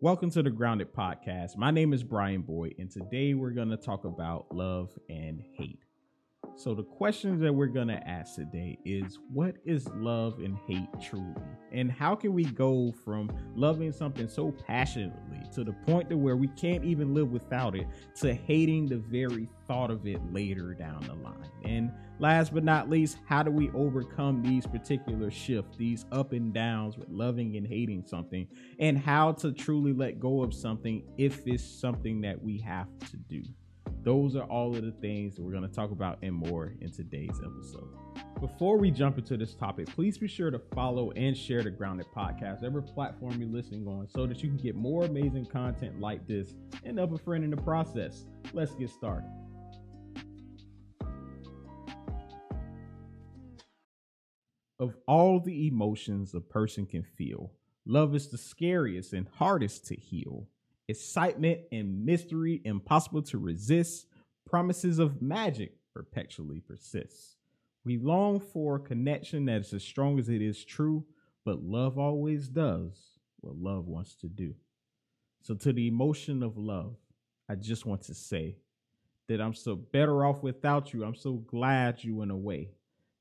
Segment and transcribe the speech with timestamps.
[0.00, 1.56] Welcome to the Grounded Podcast.
[1.56, 5.87] My name is Bryan Boyd, and today we're going to talk about love and hate.
[6.58, 11.36] So, the questions that we're to ask today is what is love and hate truly?
[11.70, 16.34] And how can we go from loving something so passionately to the point to where
[16.34, 21.06] we can't even live without it to hating the very thought of it later down
[21.06, 21.48] the line?
[21.64, 26.52] And last but not least, how do we overcome these particular shifts, these up and
[26.52, 28.48] downs with loving and hating something,
[28.80, 33.16] and how to truly let go of something if it's something that we have to
[33.16, 33.44] do?
[34.08, 36.90] Those are all of the things that we're going to talk about and more in
[36.90, 37.90] today's episode.
[38.40, 42.06] Before we jump into this topic, please be sure to follow and share the Grounded
[42.16, 46.26] Podcast, every platform you're listening on, so that you can get more amazing content like
[46.26, 46.54] this
[46.84, 48.24] and help a friend in the process.
[48.54, 49.28] Let's get started.
[54.80, 57.52] Of all the emotions a person can feel,
[57.84, 60.48] love is the scariest and hardest to heal.
[60.90, 64.06] Excitement and mystery impossible to resist,
[64.48, 67.36] promises of magic perpetually persist.
[67.84, 71.04] We long for a connection that is as strong as it is true,
[71.44, 74.54] but love always does what love wants to do.
[75.42, 76.96] So, to the emotion of love,
[77.48, 78.56] I just want to say
[79.28, 81.04] that I'm so better off without you.
[81.04, 82.70] I'm so glad you went away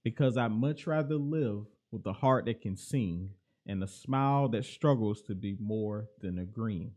[0.03, 3.29] because I'd much rather live with a heart that can sing
[3.65, 6.91] and a smile that struggles to be more than a green.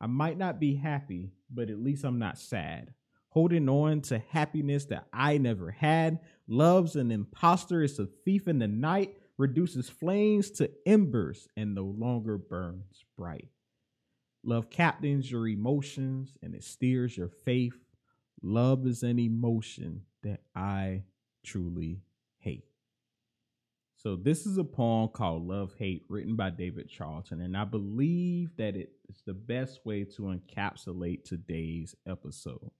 [0.00, 2.94] I might not be happy, but at least I'm not sad.
[3.30, 8.58] Holding on to happiness that I never had, love's an impostor, it's a thief in
[8.58, 13.48] the night, reduces flames to embers and no longer burns bright.
[14.42, 17.74] Love captains your emotions and it steers your faith.
[18.42, 21.04] Love is an emotion that I
[21.44, 22.02] truly
[22.38, 22.64] hate.
[23.96, 28.56] So this is a poem called Love Hate written by David Charlton and I believe
[28.56, 32.70] that it is the best way to encapsulate today's episode.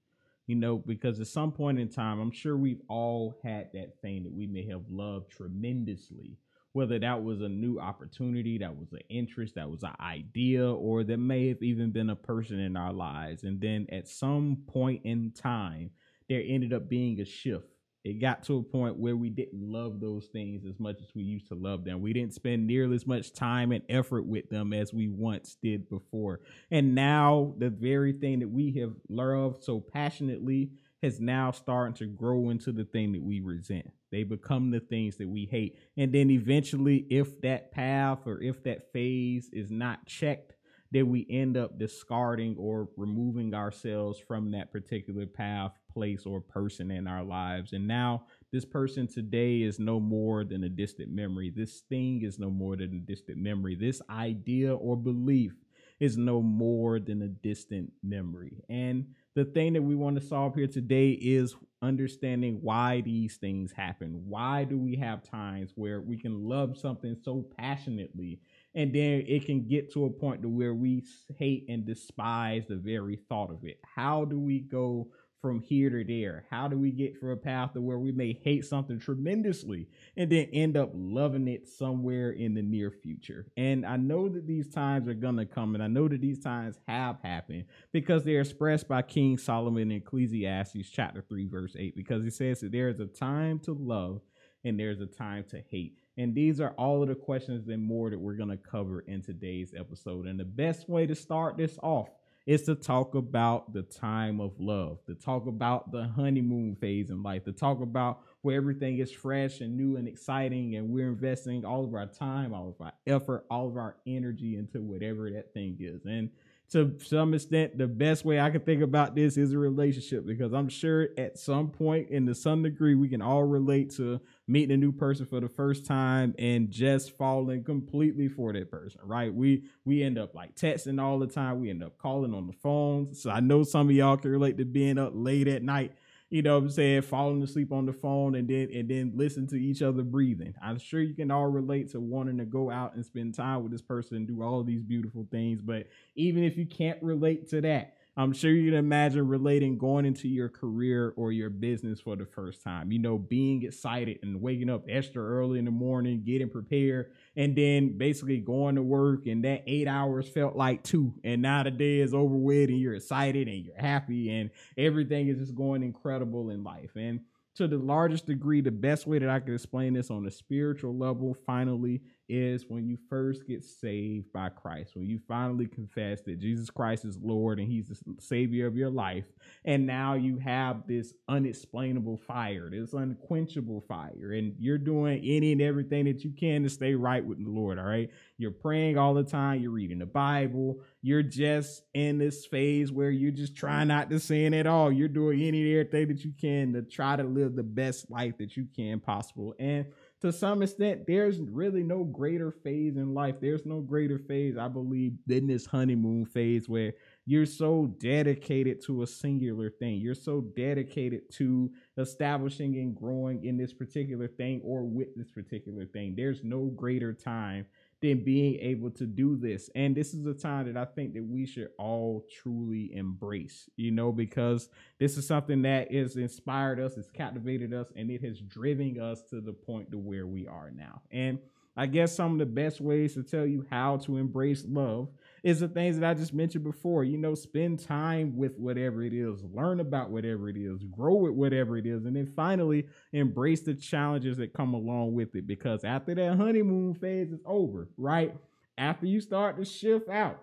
[0.50, 4.24] You know, because at some point in time, I'm sure we've all had that thing
[4.24, 6.38] that we may have loved tremendously,
[6.72, 11.04] whether that was a new opportunity, that was an interest, that was an idea, or
[11.04, 13.44] that may have even been a person in our lives.
[13.44, 15.90] And then at some point in time,
[16.28, 17.68] there ended up being a shift
[18.04, 21.22] it got to a point where we didn't love those things as much as we
[21.22, 22.00] used to love them.
[22.00, 25.88] We didn't spend nearly as much time and effort with them as we once did
[25.90, 26.40] before.
[26.70, 30.70] And now the very thing that we have loved so passionately
[31.02, 33.90] has now started to grow into the thing that we resent.
[34.10, 35.78] They become the things that we hate.
[35.96, 40.54] And then eventually, if that path or if that phase is not checked,
[40.90, 46.90] then we end up discarding or removing ourselves from that particular path, place, or person
[46.90, 47.72] in our lives.
[47.72, 51.50] And now this person today is no more than a distant memory.
[51.54, 53.74] This thing is no more than a distant memory.
[53.74, 55.54] This idea or belief
[56.00, 58.64] is no more than a distant memory.
[58.68, 63.72] And the thing that we want to solve here today is understanding why these things
[63.72, 64.22] happen.
[64.26, 68.40] Why do we have times where we can love something so passionately
[68.74, 71.04] and then it can get to a point to where we
[71.36, 73.80] hate and despise the very thought of it.
[73.82, 75.08] How do we go
[75.40, 76.44] from here to there?
[76.50, 80.30] How do we get from a path to where we may hate something tremendously and
[80.30, 83.46] then end up loving it somewhere in the near future?
[83.56, 86.78] And I know that these times are gonna come, and I know that these times
[86.86, 92.22] have happened because they're expressed by King Solomon in Ecclesiastes chapter 3, verse 8, because
[92.22, 94.20] he says that there is a time to love
[94.64, 95.96] and there's a time to hate.
[96.16, 99.22] And these are all of the questions and more that we're going to cover in
[99.22, 100.26] today's episode.
[100.26, 102.10] And the best way to start this off
[102.50, 107.22] is to talk about the time of love, to talk about the honeymoon phase in
[107.22, 111.64] life, to talk about where everything is fresh and new and exciting, and we're investing
[111.64, 115.54] all of our time, all of our effort, all of our energy into whatever that
[115.54, 116.04] thing is.
[116.06, 116.28] And
[116.70, 120.52] to some extent, the best way I can think about this is a relationship because
[120.52, 124.74] I'm sure at some point, in the some degree, we can all relate to meeting
[124.74, 129.34] a new person for the first time and just falling completely for that person, right?
[129.34, 131.60] We we end up like texting all the time.
[131.60, 133.14] We end up calling on the phone.
[133.14, 135.92] So I know some of y'all can relate to being up late at night
[136.30, 139.48] you know what I'm saying, falling asleep on the phone and then and then listen
[139.48, 140.54] to each other breathing.
[140.62, 143.72] I'm sure you can all relate to wanting to go out and spend time with
[143.72, 145.60] this person and do all these beautiful things.
[145.60, 150.04] But even if you can't relate to that, I'm sure you can imagine relating going
[150.04, 152.90] into your career or your business for the first time.
[152.90, 157.56] You know, being excited and waking up extra early in the morning, getting prepared, and
[157.56, 159.26] then basically going to work.
[159.26, 161.14] And that eight hours felt like two.
[161.24, 165.28] And now the day is over with, and you're excited and you're happy, and everything
[165.28, 166.90] is just going incredible in life.
[166.96, 167.20] And
[167.56, 170.96] to the largest degree, the best way that I can explain this on a spiritual
[170.96, 172.00] level, finally,
[172.30, 177.04] is when you first get saved by Christ, when you finally confess that Jesus Christ
[177.04, 179.24] is Lord and He's the Savior of your life.
[179.64, 185.60] And now you have this unexplainable fire, this unquenchable fire, and you're doing any and
[185.60, 187.78] everything that you can to stay right with the Lord.
[187.78, 188.10] All right.
[188.38, 193.10] You're praying all the time, you're reading the Bible, you're just in this phase where
[193.10, 194.92] you're just trying not to sin at all.
[194.92, 198.38] You're doing any and everything that you can to try to live the best life
[198.38, 199.54] that you can possible.
[199.58, 199.86] And
[200.20, 203.36] to some extent, there's really no greater phase in life.
[203.40, 206.92] There's no greater phase, I believe, than this honeymoon phase where
[207.24, 209.98] you're so dedicated to a singular thing.
[210.00, 215.86] You're so dedicated to establishing and growing in this particular thing or with this particular
[215.86, 216.14] thing.
[216.16, 217.66] There's no greater time
[218.00, 219.68] than being able to do this.
[219.74, 223.90] And this is a time that I think that we should all truly embrace, you
[223.90, 224.68] know, because
[224.98, 229.22] this is something that has inspired us, has captivated us, and it has driven us
[229.30, 231.02] to the point to where we are now.
[231.10, 231.38] And
[231.76, 235.08] I guess some of the best ways to tell you how to embrace love
[235.42, 237.04] is the things that I just mentioned before.
[237.04, 241.32] You know, spend time with whatever it is, learn about whatever it is, grow with
[241.32, 245.46] whatever it is, and then finally embrace the challenges that come along with it.
[245.46, 248.34] Because after that honeymoon phase is over, right?
[248.78, 250.40] After you start to shift out,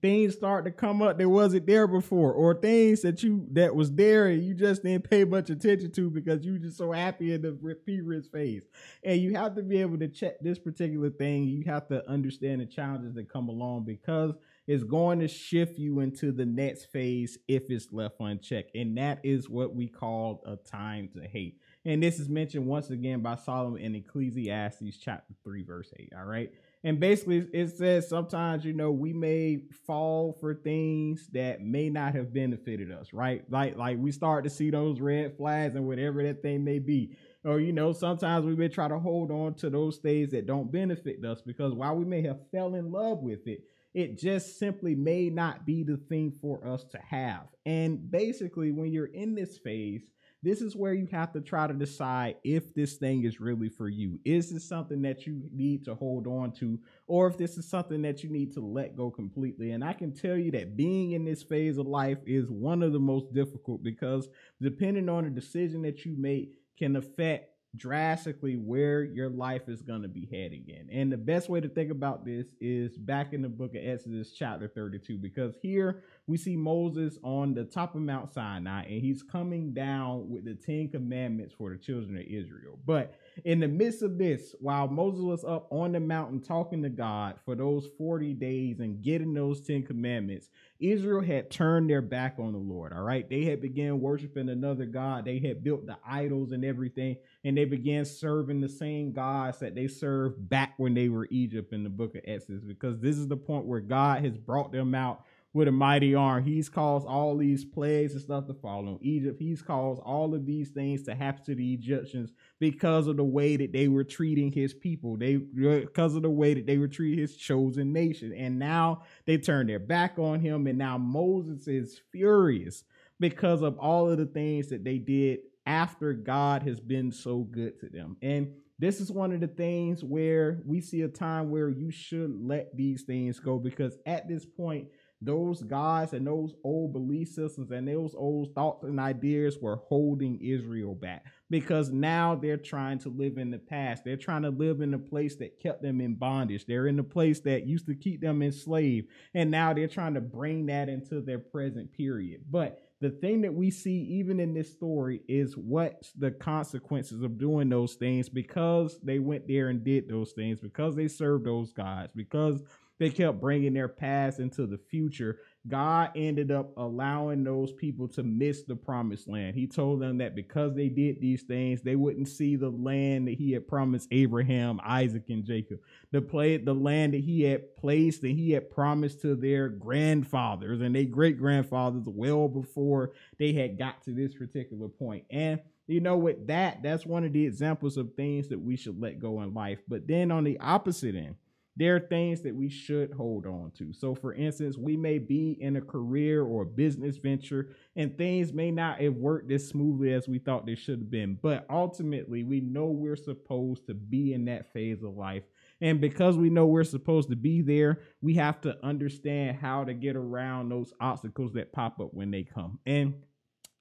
[0.00, 3.92] things start to come up that wasn't there before or things that you that was
[3.92, 7.42] there and you just didn't pay much attention to because you just so happy in
[7.42, 7.52] the
[7.84, 8.62] previous phase.
[9.02, 11.44] And you have to be able to check this particular thing.
[11.44, 14.34] You have to understand the challenges that come along because
[14.66, 18.74] it's going to shift you into the next phase if it's left unchecked.
[18.74, 21.58] And that is what we call a time to hate.
[21.84, 26.24] And this is mentioned once again by solomon in ecclesiastes chapter 3 verse 8 all
[26.24, 26.52] right
[26.84, 32.14] and basically it says sometimes you know we may fall for things that may not
[32.14, 33.42] have benefited us right?
[33.50, 37.16] Like like we start to see those red flags and whatever that thing may be.
[37.44, 40.70] Or you know sometimes we may try to hold on to those things that don't
[40.70, 43.60] benefit us because while we may have fell in love with it
[43.94, 47.48] it just simply may not be the thing for us to have.
[47.66, 50.02] And basically when you're in this phase
[50.42, 53.88] this is where you have to try to decide if this thing is really for
[53.88, 54.20] you.
[54.24, 58.02] Is this something that you need to hold on to, or if this is something
[58.02, 59.72] that you need to let go completely?
[59.72, 62.92] And I can tell you that being in this phase of life is one of
[62.92, 64.28] the most difficult because
[64.60, 70.02] depending on the decision that you make can affect drastically where your life is going
[70.02, 70.88] to be heading in.
[70.90, 74.32] And the best way to think about this is back in the book of Exodus,
[74.32, 79.22] chapter 32, because here we see Moses on the top of Mount Sinai and he's
[79.22, 82.78] coming down with the Ten Commandments for the children of Israel.
[82.86, 83.14] But
[83.46, 87.36] in the midst of this, while Moses was up on the mountain talking to God
[87.46, 92.52] for those 40 days and getting those 10 commandments, Israel had turned their back on
[92.52, 92.92] the Lord.
[92.92, 93.28] All right.
[93.28, 95.24] They had began worshiping another God.
[95.24, 99.74] They had built the idols and everything, and they began serving the same gods that
[99.74, 103.28] they served back when they were Egypt in the book of Exodus, because this is
[103.28, 105.24] the point where God has brought them out
[105.58, 106.44] with a mighty arm.
[106.44, 109.40] He's caused all these plagues and stuff to fall on Egypt.
[109.40, 113.56] He's caused all of these things to happen to the Egyptians because of the way
[113.56, 115.16] that they were treating his people.
[115.16, 118.32] They because of the way that they were treating his chosen nation.
[118.32, 120.68] And now they turn their back on him.
[120.68, 122.84] And now Moses is furious
[123.18, 127.80] because of all of the things that they did after God has been so good
[127.80, 128.16] to them.
[128.22, 132.32] And this is one of the things where we see a time where you should
[132.40, 134.86] let these things go because at this point
[135.20, 140.38] those gods and those old belief systems and those old thoughts and ideas were holding
[140.40, 144.04] Israel back because now they're trying to live in the past.
[144.04, 146.66] They're trying to live in the place that kept them in bondage.
[146.66, 149.08] They're in the place that used to keep them enslaved.
[149.34, 152.42] And now they're trying to bring that into their present period.
[152.48, 157.38] But the thing that we see even in this story is what's the consequences of
[157.38, 161.72] doing those things because they went there and did those things, because they served those
[161.72, 162.60] gods, because
[162.98, 165.38] they kept bringing their past into the future.
[165.66, 169.54] God ended up allowing those people to miss the promised land.
[169.54, 173.34] He told them that because they did these things, they wouldn't see the land that
[173.34, 175.80] he had promised Abraham, Isaac, and Jacob.
[176.10, 180.80] The play the land that he had placed and he had promised to their grandfathers
[180.80, 185.24] and their great grandfathers well before they had got to this particular point.
[185.30, 189.00] And you know, with that, that's one of the examples of things that we should
[189.00, 189.78] let go in life.
[189.88, 191.34] But then on the opposite end,
[191.78, 193.92] there are things that we should hold on to.
[193.92, 198.52] So, for instance, we may be in a career or a business venture, and things
[198.52, 201.38] may not have worked as smoothly as we thought they should have been.
[201.40, 205.44] But ultimately, we know we're supposed to be in that phase of life.
[205.80, 209.94] And because we know we're supposed to be there, we have to understand how to
[209.94, 212.80] get around those obstacles that pop up when they come.
[212.86, 213.14] And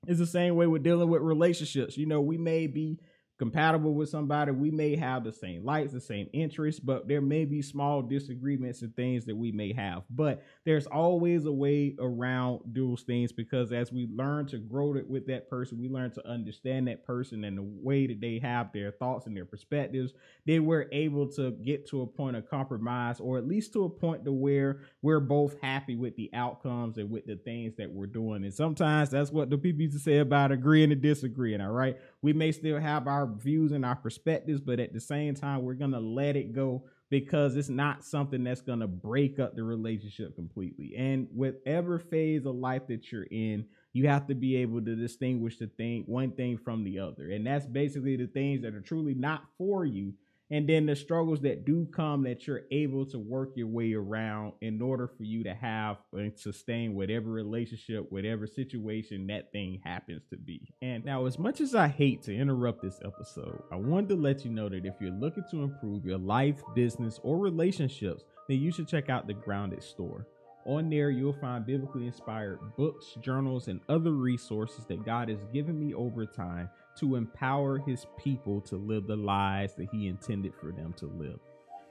[0.06, 1.98] it's the same way with dealing with relationships.
[1.98, 3.00] You know, we may be
[3.38, 4.52] compatible with somebody.
[4.52, 8.82] We may have the same likes, the same interests, but there may be small disagreements
[8.82, 10.04] and things that we may have.
[10.10, 15.28] But there's always a way around those things because as we learn to grow with
[15.28, 18.92] that person, we learn to understand that person and the way that they have their
[18.92, 20.14] thoughts and their perspectives.
[20.46, 23.90] Then we're able to get to a point of compromise, or at least to a
[23.90, 28.08] point to where we're both happy with the outcomes and with the things that we're
[28.08, 28.44] doing.
[28.44, 31.62] And sometimes that's what the people used to say about agreeing and disagreeing.
[31.62, 35.36] All right, we may still have our views and our perspectives, but at the same
[35.36, 39.64] time, we're gonna let it go because it's not something that's to break up the
[39.64, 40.94] relationship completely.
[40.98, 45.58] And whatever phase of life that you're in, you have to be able to distinguish
[45.58, 47.32] the thing one thing from the other.
[47.32, 50.14] And that's basically the things that are truly not for you
[50.50, 54.54] and then the struggles that do come that you're able to work your way around
[54.62, 60.22] in order for you to have and sustain whatever relationship, whatever situation that thing happens
[60.30, 60.74] to be.
[60.82, 64.46] And now, as much as I hate to interrupt this episode, I wanted to let
[64.46, 68.72] you know that if you're looking to improve your life, business, or relationships, then you
[68.72, 70.28] should check out the Grounded Store.
[70.68, 75.80] On there, you'll find biblically inspired books, journals, and other resources that God has given
[75.80, 76.70] me over time
[77.00, 81.40] to empower his people to live the lives that he intended for them to live.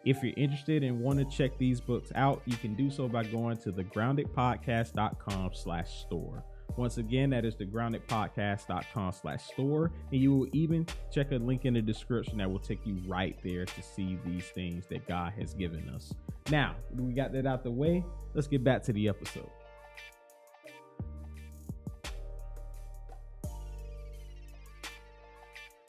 [0.04, 3.24] If you're interested and want to check these books out, you can do so by
[3.24, 6.44] going to thegroundedpodcast.com slash store.
[6.76, 9.90] Once again, that is thegroundedpodcast.com slash store.
[10.12, 13.38] And you will even check a link in the description that will take you right
[13.42, 16.12] there to see these things that God has given us.
[16.50, 18.04] Now, we got that out the way.
[18.34, 19.50] Let's get back to the episode.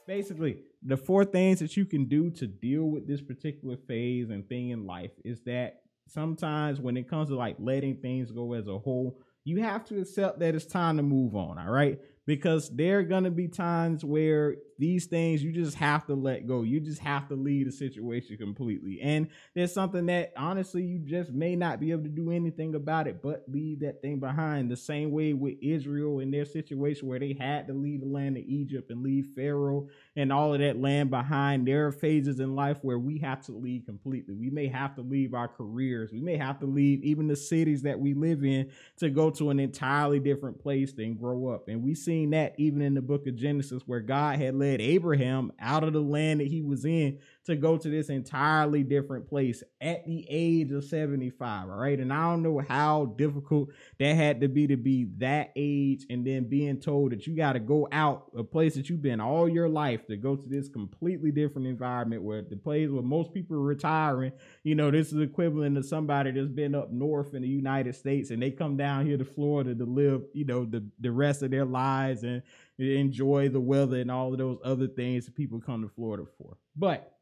[0.07, 4.47] basically the four things that you can do to deal with this particular phase and
[4.47, 8.67] thing in life is that sometimes when it comes to like letting things go as
[8.67, 12.69] a whole you have to accept that it's time to move on all right because
[12.69, 16.61] there are going to be times where these things you just have to let go.
[16.61, 18.99] You just have to leave the situation completely.
[19.01, 23.07] And there's something that honestly you just may not be able to do anything about
[23.07, 24.69] it but leave that thing behind.
[24.69, 28.37] The same way with Israel in their situation where they had to leave the land
[28.37, 31.67] of Egypt and leave Pharaoh and all of that land behind.
[31.67, 34.35] There are phases in life where we have to leave completely.
[34.35, 36.11] We may have to leave our careers.
[36.11, 39.49] We may have to leave even the cities that we live in to go to
[39.49, 41.67] an entirely different place and grow up.
[41.67, 44.81] And we seen that even in the book of Genesis where God had led led
[44.81, 49.27] Abraham out of the land that he was in to go to this entirely different
[49.27, 51.69] place at the age of 75.
[51.69, 51.97] All right.
[51.97, 56.27] And I don't know how difficult that had to be to be that age and
[56.27, 59.47] then being told that you got to go out a place that you've been all
[59.47, 63.55] your life to go to this completely different environment where the place where most people
[63.55, 64.33] are retiring.
[64.63, 68.29] You know, this is equivalent to somebody that's been up north in the United States
[68.29, 71.51] and they come down here to Florida to live, you know, the, the rest of
[71.51, 72.43] their lives and
[72.77, 76.57] enjoy the weather and all of those other things that people come to Florida for.
[76.75, 77.16] But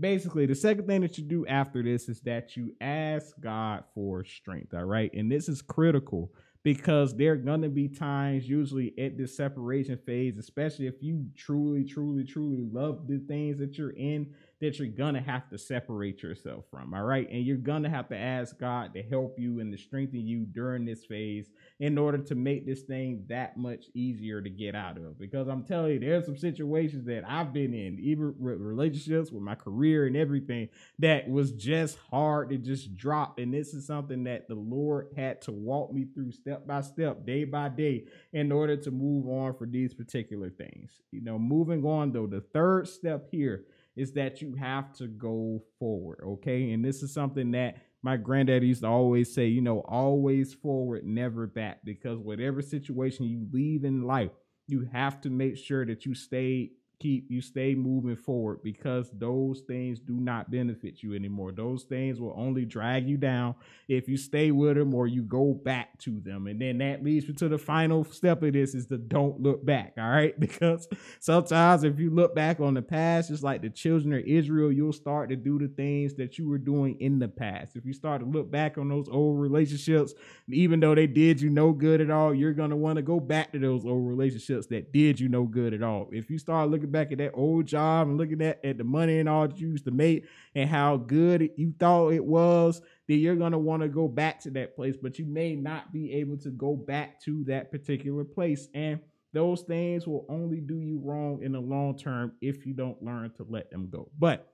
[0.00, 4.24] basically, the second thing that you do after this is that you ask God for
[4.24, 4.74] strength.
[4.74, 5.12] All right.
[5.12, 9.98] And this is critical because there are going to be times, usually at this separation
[10.04, 14.88] phase, especially if you truly, truly, truly love the things that you're in that you're
[14.88, 16.92] gonna have to separate yourself from.
[16.92, 17.28] All right.
[17.30, 20.84] And you're gonna have to ask God to help you and to strengthen you during
[20.84, 25.18] this phase in order to make this thing that much easier to get out of.
[25.18, 29.42] Because I'm telling you, there's some situations that I've been in, even with relationships, with
[29.42, 33.38] my career and everything, that was just hard to just drop.
[33.38, 37.24] And this is something that the Lord had to walk me through step by step,
[37.24, 41.00] day by day, in order to move on for these particular things.
[41.10, 43.64] You know, moving on though, the third step here
[44.00, 46.20] is that you have to go forward.
[46.24, 46.72] Okay.
[46.72, 51.04] And this is something that my granddad used to always say, you know, always forward,
[51.04, 54.30] never back, because whatever situation you leave in life,
[54.66, 59.60] you have to make sure that you stay keep you stay moving forward because those
[59.60, 61.50] things do not benefit you anymore.
[61.50, 63.54] Those things will only drag you down
[63.88, 66.46] if you stay with them or you go back to them.
[66.46, 69.64] And then that leads me to the final step of this is the don't look
[69.64, 69.94] back.
[69.98, 70.34] All right.
[70.60, 70.88] Because
[71.20, 74.92] sometimes if you look back on the past, just like the children of Israel, you'll
[74.92, 77.76] start to do the things that you were doing in the past.
[77.76, 80.12] If you start to look back on those old relationships,
[80.48, 83.52] even though they did you no good at all, you're to want to go back
[83.52, 86.08] to those old relationships that did you no good at all.
[86.12, 89.18] If you start looking back at that old job and looking at, at the money
[89.18, 93.18] and all that you used to make and how good you thought it was, then
[93.18, 96.12] you're going to want to go back to that place, but you may not be
[96.14, 98.68] able to go back to that particular place.
[98.74, 99.00] And
[99.32, 103.30] those things will only do you wrong in the long term if you don't learn
[103.36, 104.10] to let them go.
[104.18, 104.52] But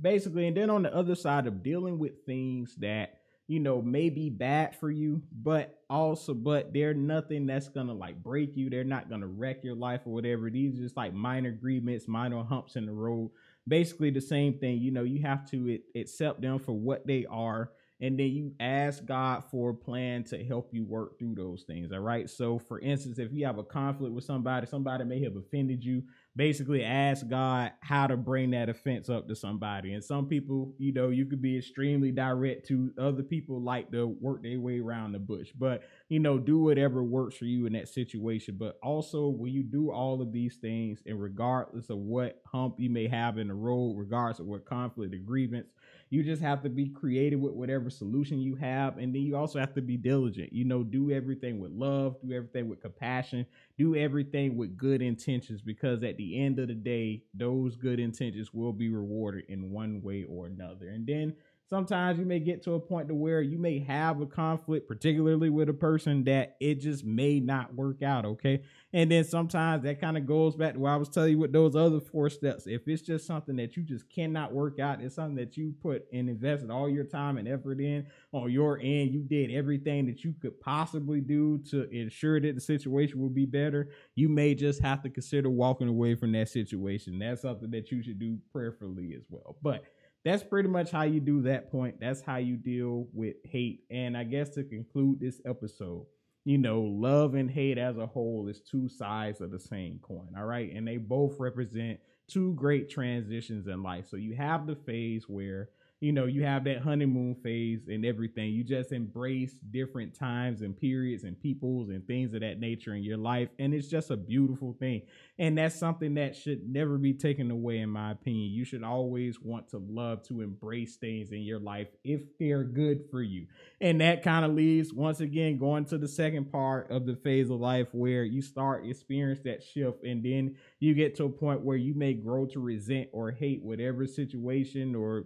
[0.00, 4.08] basically, and then on the other side of dealing with things that you know, may
[4.08, 8.70] be bad for you, but also, but they're nothing that's gonna like break you.
[8.70, 10.50] They're not gonna wreck your life or whatever.
[10.50, 13.30] These are just like minor agreements, minor humps in the road.
[13.68, 14.78] Basically, the same thing.
[14.78, 17.70] You know, you have to accept them for what they are
[18.00, 21.92] and then you ask God for a plan to help you work through those things.
[21.92, 22.28] All right.
[22.28, 26.02] So, for instance, if you have a conflict with somebody, somebody may have offended you.
[26.36, 29.92] Basically, ask God how to bring that offense up to somebody.
[29.92, 34.08] And some people, you know, you could be extremely direct to other people, like to
[34.20, 35.52] work their way around the bush.
[35.56, 38.56] But you know, do whatever works for you in that situation.
[38.58, 42.90] But also, when you do all of these things, and regardless of what hump you
[42.90, 45.68] may have in the road, regardless of what conflict or grievance
[46.14, 48.98] you just have to be creative with whatever solution you have.
[48.98, 50.52] And then you also have to be diligent.
[50.52, 53.44] You know, do everything with love, do everything with compassion,
[53.76, 58.54] do everything with good intentions because at the end of the day, those good intentions
[58.54, 60.90] will be rewarded in one way or another.
[60.90, 61.34] And then
[61.74, 65.50] sometimes you may get to a point to where you may have a conflict particularly
[65.50, 68.62] with a person that it just may not work out okay?
[68.92, 71.52] And then sometimes that kind of goes back to what i was telling you with
[71.52, 72.68] those other four steps.
[72.68, 76.06] If it's just something that you just cannot work out it's something that you put
[76.12, 80.24] and invested all your time and effort in on your end you did everything that
[80.24, 84.80] you could possibly do to ensure that the situation will be better you may just
[84.80, 87.18] have to consider walking away from that situation.
[87.18, 89.56] That's something that you should do prayerfully as well.
[89.62, 89.84] But
[90.24, 91.96] that's pretty much how you do that point.
[92.00, 93.84] That's how you deal with hate.
[93.90, 96.06] And I guess to conclude this episode,
[96.44, 100.28] you know, love and hate as a whole is two sides of the same coin.
[100.36, 100.72] All right.
[100.72, 104.06] And they both represent two great transitions in life.
[104.08, 105.68] So you have the phase where
[106.04, 108.50] you know, you have that honeymoon phase and everything.
[108.50, 113.02] You just embrace different times and periods and peoples and things of that nature in
[113.02, 113.48] your life.
[113.58, 115.00] And it's just a beautiful thing.
[115.38, 118.52] And that's something that should never be taken away, in my opinion.
[118.52, 123.04] You should always want to love to embrace things in your life if they're good
[123.10, 123.46] for you.
[123.80, 127.48] And that kind of leads, once again, going to the second part of the phase
[127.48, 131.62] of life where you start experience that shift and then you get to a point
[131.62, 135.24] where you may grow to resent or hate whatever situation or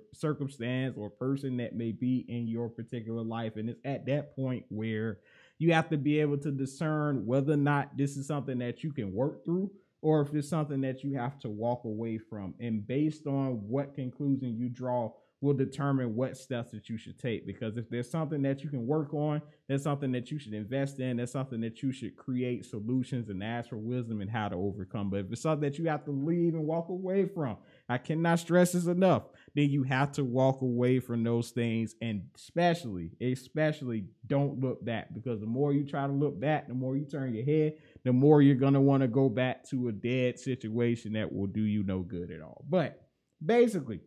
[0.69, 3.57] circumstance or person that may be in your particular life.
[3.57, 5.19] And it's at that point where
[5.59, 8.93] you have to be able to discern whether or not this is something that you
[8.93, 12.54] can work through or if it's something that you have to walk away from.
[12.61, 17.47] And based on what conclusion you draw will determine what steps that you should take.
[17.47, 20.99] Because if there's something that you can work on, there's something that you should invest
[20.99, 24.57] in, there's something that you should create solutions and ask for wisdom and how to
[24.57, 25.11] overcome.
[25.11, 27.57] But if it's something that you have to leave and walk away from,
[27.89, 29.25] I cannot stress this enough,
[29.58, 31.97] then you have to walk away from those things.
[32.00, 36.75] And especially, especially don't look back because the more you try to look back, the
[36.75, 39.88] more you turn your head, the more you're going to want to go back to
[39.88, 42.64] a dead situation that will do you no good at all.
[42.68, 43.08] But
[43.44, 43.99] basically,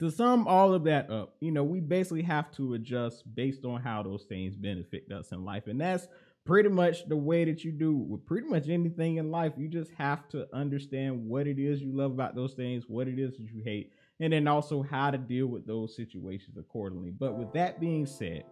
[0.00, 3.80] to sum all of that up, you know, we basically have to adjust based on
[3.80, 5.68] how those things benefit us in life.
[5.68, 6.08] And that's
[6.44, 9.52] pretty much the way that you do with pretty much anything in life.
[9.56, 13.18] You just have to understand what it is you love about those things, what it
[13.18, 17.10] is that you hate, and then also how to deal with those situations accordingly.
[17.10, 18.44] But with that being said,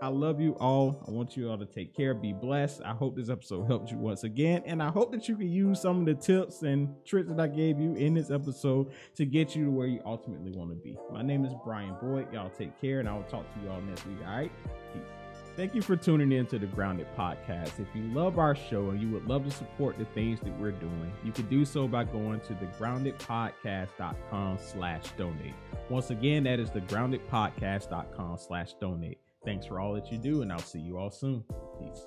[0.00, 1.04] I love you all.
[1.08, 2.82] I want you all to take care, be blessed.
[2.84, 4.62] I hope this episode helped you once again.
[4.64, 7.48] And I hope that you can use some of the tips and tricks that I
[7.48, 10.96] gave you in this episode to get you to where you ultimately want to be.
[11.12, 12.32] My name is Bryan Boyd.
[12.32, 14.18] Y'all take care, and I will talk to you all next week.
[14.24, 14.52] All right?
[14.92, 15.17] Peace.
[15.58, 17.80] Thank you for tuning in to the Grounded Podcast.
[17.80, 20.70] If you love our show and you would love to support the things that we're
[20.70, 25.54] doing, you can do so by going to thegroundedpodcast.com slash donate.
[25.90, 29.18] Once again, that is thegroundedpodcast.com slash donate.
[29.44, 31.42] Thanks for all that you do, and I'll see you all soon.
[31.80, 32.06] Peace.